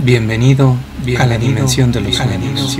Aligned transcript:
Bienvenido, 0.00 0.76
a 1.18 1.26
la 1.26 1.36
dimensión 1.38 1.90
de 1.90 2.00
los 2.00 2.14
sueños. 2.14 2.78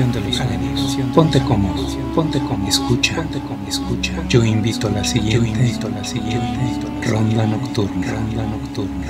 Ponte 1.13 1.43
cómodo, 1.43 1.85
ponte 2.15 2.39
cómodo, 2.39 2.69
escucha, 2.69 3.17
ponte 3.17 3.41
cómodo, 3.41 3.69
escucha. 3.69 4.13
Yo 4.29 4.45
invito 4.45 4.87
a 4.87 4.91
la 4.93 5.03
siguiente, 5.03 5.35
yo 5.35 5.45
invito 5.45 5.89
a 5.89 5.91
la 5.91 6.05
siguiente 6.05 6.81
ronda 7.09 7.45
nocturna, 7.45 8.13
ronda 8.13 8.47
nocturna. 8.47 9.07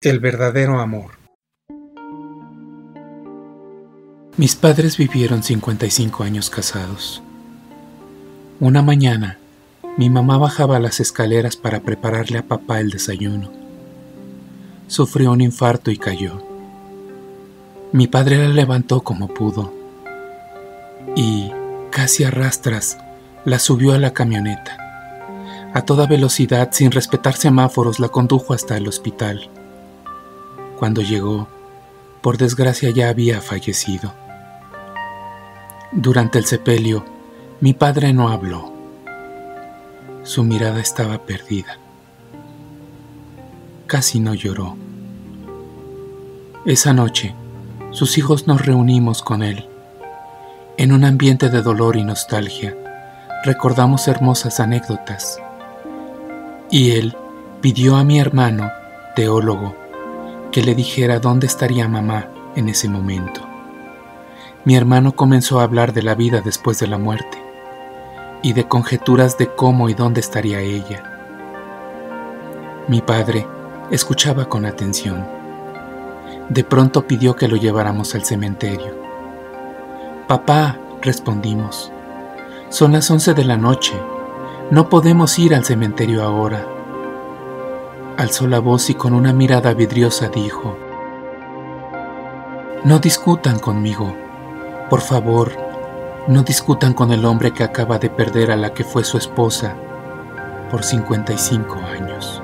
El 0.00 0.20
verdadero 0.20 0.78
amor. 0.78 1.18
Mis 4.36 4.54
padres 4.54 4.96
vivieron 4.96 5.42
55 5.42 6.22
años 6.22 6.50
casados. 6.50 7.20
Una 8.60 8.80
mañana, 8.82 9.38
mi 9.98 10.08
mamá 10.08 10.38
bajaba 10.38 10.78
las 10.78 11.00
escaleras 11.00 11.56
para 11.56 11.80
prepararle 11.80 12.38
a 12.38 12.46
papá 12.46 12.80
el 12.80 12.90
desayuno. 12.90 13.50
Sufrió 14.86 15.32
un 15.32 15.40
infarto 15.40 15.90
y 15.90 15.98
cayó. 15.98 16.42
Mi 17.92 18.06
padre 18.06 18.38
la 18.38 18.48
levantó 18.48 19.02
como 19.02 19.28
pudo 19.28 19.72
y, 21.14 21.52
casi 21.90 22.24
a 22.24 22.30
rastras, 22.30 22.96
la 23.44 23.58
subió 23.58 23.92
a 23.92 23.98
la 23.98 24.14
camioneta. 24.14 24.78
A 25.74 25.82
toda 25.82 26.06
velocidad, 26.06 26.70
sin 26.72 26.90
respetar 26.90 27.34
semáforos, 27.34 28.00
la 28.00 28.08
condujo 28.08 28.54
hasta 28.54 28.76
el 28.76 28.88
hospital. 28.88 29.50
Cuando 30.78 31.02
llegó, 31.02 31.48
por 32.22 32.38
desgracia 32.38 32.90
ya 32.90 33.08
había 33.08 33.40
fallecido. 33.40 34.14
Durante 35.92 36.38
el 36.38 36.46
sepelio, 36.46 37.04
mi 37.60 37.74
padre 37.74 38.12
no 38.12 38.28
habló. 38.28 38.71
Su 40.24 40.44
mirada 40.44 40.80
estaba 40.80 41.18
perdida. 41.18 41.78
Casi 43.88 44.20
no 44.20 44.34
lloró. 44.34 44.76
Esa 46.64 46.92
noche, 46.92 47.34
sus 47.90 48.16
hijos 48.18 48.46
nos 48.46 48.64
reunimos 48.64 49.20
con 49.20 49.42
él. 49.42 49.66
En 50.76 50.92
un 50.92 51.04
ambiente 51.04 51.50
de 51.50 51.60
dolor 51.60 51.96
y 51.96 52.04
nostalgia, 52.04 52.76
recordamos 53.44 54.06
hermosas 54.06 54.60
anécdotas. 54.60 55.40
Y 56.70 56.92
él 56.92 57.16
pidió 57.60 57.96
a 57.96 58.04
mi 58.04 58.20
hermano, 58.20 58.70
teólogo, 59.16 59.74
que 60.52 60.62
le 60.62 60.76
dijera 60.76 61.18
dónde 61.18 61.48
estaría 61.48 61.88
mamá 61.88 62.28
en 62.54 62.68
ese 62.68 62.88
momento. 62.88 63.40
Mi 64.64 64.76
hermano 64.76 65.16
comenzó 65.16 65.58
a 65.58 65.64
hablar 65.64 65.92
de 65.92 66.02
la 66.02 66.14
vida 66.14 66.42
después 66.42 66.78
de 66.78 66.86
la 66.86 66.98
muerte 66.98 67.51
y 68.42 68.52
de 68.52 68.66
conjeturas 68.66 69.38
de 69.38 69.54
cómo 69.54 69.88
y 69.88 69.94
dónde 69.94 70.20
estaría 70.20 70.60
ella. 70.60 71.02
Mi 72.88 73.00
padre 73.00 73.46
escuchaba 73.90 74.46
con 74.46 74.66
atención. 74.66 75.24
De 76.48 76.64
pronto 76.64 77.06
pidió 77.06 77.36
que 77.36 77.48
lo 77.48 77.56
lleváramos 77.56 78.14
al 78.14 78.24
cementerio. 78.24 78.96
Papá, 80.26 80.78
respondimos, 81.00 81.92
son 82.68 82.92
las 82.92 83.10
once 83.10 83.34
de 83.34 83.44
la 83.44 83.56
noche, 83.56 83.94
no 84.70 84.88
podemos 84.88 85.38
ir 85.38 85.54
al 85.54 85.64
cementerio 85.64 86.22
ahora. 86.22 86.66
Alzó 88.16 88.46
la 88.46 88.58
voz 88.58 88.90
y 88.90 88.94
con 88.94 89.14
una 89.14 89.32
mirada 89.32 89.74
vidriosa 89.74 90.28
dijo, 90.28 90.76
No 92.84 92.98
discutan 92.98 93.58
conmigo, 93.58 94.14
por 94.88 95.00
favor, 95.00 95.71
no 96.28 96.42
discutan 96.44 96.94
con 96.94 97.12
el 97.12 97.24
hombre 97.24 97.52
que 97.52 97.64
acaba 97.64 97.98
de 97.98 98.08
perder 98.08 98.52
a 98.52 98.56
la 98.56 98.72
que 98.72 98.84
fue 98.84 99.02
su 99.02 99.18
esposa 99.18 99.74
por 100.70 100.84
55 100.84 101.74
años. 101.76 102.42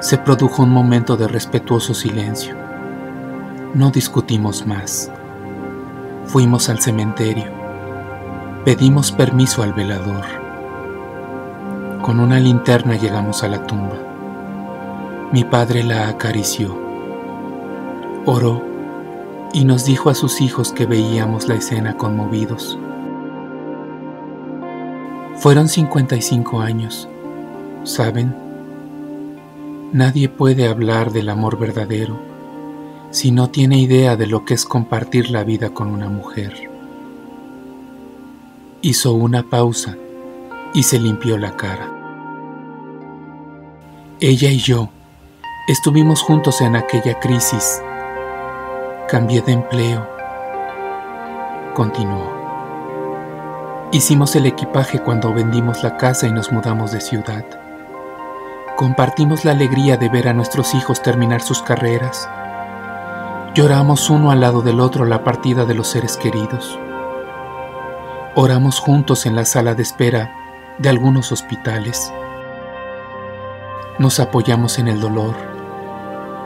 Se 0.00 0.18
produjo 0.18 0.62
un 0.62 0.70
momento 0.70 1.16
de 1.16 1.28
respetuoso 1.28 1.94
silencio. 1.94 2.54
No 3.74 3.90
discutimos 3.90 4.66
más. 4.66 5.10
Fuimos 6.26 6.68
al 6.68 6.78
cementerio. 6.80 7.50
Pedimos 8.64 9.12
permiso 9.12 9.62
al 9.62 9.72
velador. 9.72 10.24
Con 12.02 12.20
una 12.20 12.38
linterna 12.38 12.96
llegamos 12.96 13.42
a 13.42 13.48
la 13.48 13.66
tumba. 13.66 13.96
Mi 15.32 15.44
padre 15.44 15.84
la 15.84 16.08
acarició. 16.08 16.78
Oró 18.26 18.69
y 19.52 19.64
nos 19.64 19.84
dijo 19.84 20.10
a 20.10 20.14
sus 20.14 20.40
hijos 20.40 20.72
que 20.72 20.86
veíamos 20.86 21.48
la 21.48 21.56
escena 21.56 21.96
conmovidos. 21.96 22.78
Fueron 25.36 25.68
55 25.68 26.60
años, 26.60 27.08
¿saben? 27.84 28.34
Nadie 29.92 30.28
puede 30.28 30.68
hablar 30.68 31.12
del 31.12 31.30
amor 31.30 31.58
verdadero 31.58 32.16
si 33.10 33.32
no 33.32 33.50
tiene 33.50 33.78
idea 33.78 34.16
de 34.16 34.26
lo 34.26 34.44
que 34.44 34.54
es 34.54 34.64
compartir 34.64 35.30
la 35.30 35.42
vida 35.42 35.70
con 35.70 35.88
una 35.88 36.08
mujer. 36.08 36.70
Hizo 38.82 39.14
una 39.14 39.42
pausa 39.42 39.96
y 40.74 40.84
se 40.84 41.00
limpió 41.00 41.36
la 41.36 41.56
cara. 41.56 41.90
Ella 44.20 44.50
y 44.50 44.58
yo 44.58 44.90
estuvimos 45.66 46.22
juntos 46.22 46.60
en 46.60 46.76
aquella 46.76 47.18
crisis 47.18 47.82
Cambié 49.10 49.42
de 49.42 49.50
empleo. 49.50 50.06
Continuó. 51.74 52.30
Hicimos 53.90 54.36
el 54.36 54.46
equipaje 54.46 55.00
cuando 55.00 55.34
vendimos 55.34 55.82
la 55.82 55.96
casa 55.96 56.28
y 56.28 56.32
nos 56.32 56.52
mudamos 56.52 56.92
de 56.92 57.00
ciudad. 57.00 57.44
Compartimos 58.76 59.44
la 59.44 59.50
alegría 59.50 59.96
de 59.96 60.08
ver 60.08 60.28
a 60.28 60.32
nuestros 60.32 60.76
hijos 60.76 61.02
terminar 61.02 61.42
sus 61.42 61.60
carreras. 61.60 62.30
Lloramos 63.56 64.10
uno 64.10 64.30
al 64.30 64.42
lado 64.42 64.62
del 64.62 64.78
otro 64.78 65.04
la 65.04 65.24
partida 65.24 65.64
de 65.64 65.74
los 65.74 65.88
seres 65.88 66.16
queridos. 66.16 66.78
Oramos 68.36 68.78
juntos 68.78 69.26
en 69.26 69.34
la 69.34 69.44
sala 69.44 69.74
de 69.74 69.82
espera 69.82 70.32
de 70.78 70.88
algunos 70.88 71.32
hospitales. 71.32 72.12
Nos 73.98 74.20
apoyamos 74.20 74.78
en 74.78 74.86
el 74.86 75.00
dolor. 75.00 75.34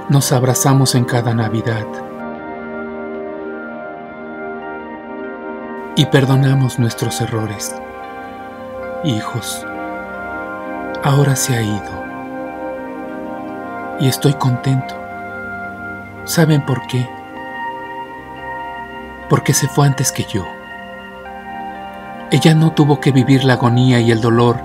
Nos 0.08 0.32
abrazamos 0.32 0.94
en 0.94 1.04
cada 1.04 1.34
Navidad. 1.34 1.84
Y 5.96 6.06
perdonamos 6.06 6.78
nuestros 6.78 7.20
errores. 7.20 7.74
Hijos, 9.04 9.64
ahora 11.02 11.36
se 11.36 11.56
ha 11.56 11.62
ido 11.62 12.04
y 14.00 14.08
estoy 14.08 14.34
contento. 14.34 14.96
¿Saben 16.24 16.64
por 16.66 16.84
qué? 16.86 17.08
Porque 19.28 19.54
se 19.54 19.68
fue 19.68 19.86
antes 19.86 20.10
que 20.10 20.24
yo. 20.24 20.44
Ella 22.30 22.54
no 22.54 22.72
tuvo 22.72 23.00
que 23.00 23.12
vivir 23.12 23.44
la 23.44 23.52
agonía 23.54 24.00
y 24.00 24.10
el 24.10 24.20
dolor 24.20 24.60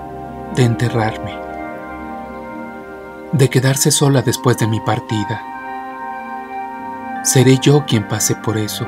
de 0.56 0.64
enterrarme, 0.64 1.38
de 3.32 3.48
quedarse 3.48 3.92
sola 3.92 4.22
después 4.22 4.58
de 4.58 4.66
mi 4.66 4.80
partida. 4.80 5.42
Seré 7.22 7.58
yo 7.58 7.84
quien 7.86 8.08
pase 8.08 8.34
por 8.34 8.58
eso 8.58 8.86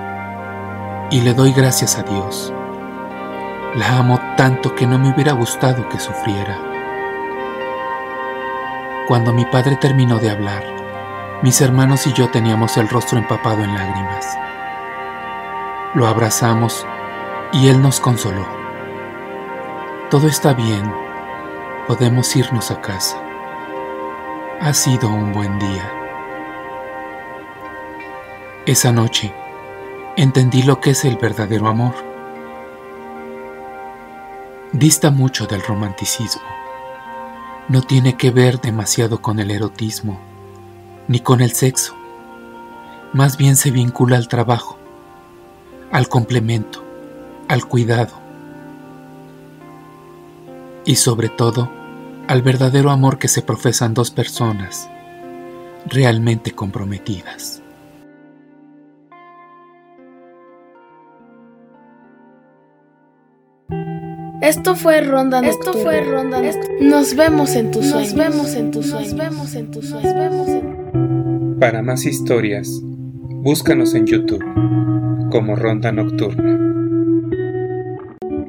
y 1.12 1.20
le 1.20 1.34
doy 1.34 1.52
gracias 1.52 1.98
a 1.98 2.02
Dios. 2.02 2.52
La 3.74 3.98
amo 3.98 4.18
tanto 4.38 4.74
que 4.74 4.86
no 4.86 4.98
me 4.98 5.12
hubiera 5.12 5.32
gustado 5.32 5.86
que 5.90 6.00
sufriera. 6.00 6.58
Cuando 9.06 9.34
mi 9.34 9.44
padre 9.44 9.76
terminó 9.76 10.18
de 10.18 10.30
hablar, 10.30 10.64
mis 11.42 11.60
hermanos 11.60 12.06
y 12.06 12.14
yo 12.14 12.30
teníamos 12.30 12.78
el 12.78 12.88
rostro 12.88 13.18
empapado 13.18 13.62
en 13.62 13.74
lágrimas. 13.74 14.38
Lo 15.94 16.06
abrazamos 16.06 16.86
y 17.52 17.68
él 17.68 17.82
nos 17.82 18.00
consoló. 18.00 18.46
Todo 20.08 20.28
está 20.28 20.54
bien, 20.54 20.90
podemos 21.86 22.34
irnos 22.36 22.70
a 22.70 22.80
casa. 22.80 23.18
Ha 24.62 24.72
sido 24.72 25.10
un 25.10 25.34
buen 25.34 25.58
día. 25.58 25.92
Esa 28.64 28.92
noche, 28.92 29.34
entendí 30.16 30.62
lo 30.62 30.80
que 30.80 30.90
es 30.90 31.04
el 31.04 31.16
verdadero 31.16 31.68
amor. 31.68 31.94
Dista 34.72 35.10
mucho 35.10 35.46
del 35.46 35.62
romanticismo. 35.62 36.42
No 37.68 37.82
tiene 37.82 38.16
que 38.16 38.30
ver 38.30 38.60
demasiado 38.60 39.22
con 39.22 39.38
el 39.38 39.50
erotismo, 39.50 40.18
ni 41.08 41.20
con 41.20 41.40
el 41.40 41.52
sexo. 41.52 41.94
Más 43.12 43.36
bien 43.36 43.56
se 43.56 43.70
vincula 43.70 44.16
al 44.16 44.28
trabajo, 44.28 44.78
al 45.90 46.08
complemento, 46.08 46.82
al 47.48 47.66
cuidado 47.66 48.20
y 50.84 50.96
sobre 50.96 51.28
todo 51.28 51.70
al 52.28 52.42
verdadero 52.42 52.90
amor 52.90 53.18
que 53.18 53.28
se 53.28 53.42
profesan 53.42 53.94
dos 53.94 54.10
personas 54.10 54.88
realmente 55.86 56.52
comprometidas. 56.52 57.61
Esto 64.42 64.74
fue 64.74 65.00
Ronda 65.02 65.40
Nocturna. 65.40 65.70
Esto 65.70 65.82
fue 65.84 66.00
Ronda 66.00 66.42
Nos 66.80 67.14
vemos 67.14 67.54
en 67.54 67.70
tus 67.70 67.86
sueños. 67.86 68.12
Nos 68.12 68.32
vemos 68.32 68.54
en 68.54 68.70
tus 68.72 68.86
sueños. 68.86 69.14
Nos 69.14 69.30
vemos 69.30 69.54
en 69.54 69.70
tus 69.70 69.88
sueños. 69.88 70.14
Nos 70.14 70.30
vemos 70.30 70.48
en... 70.48 71.58
Para 71.60 71.80
más 71.80 72.04
historias, 72.04 72.68
búscanos 72.82 73.94
en 73.94 74.06
YouTube 74.06 74.44
como 75.30 75.54
Ronda 75.54 75.92
Nocturna. 75.92 76.81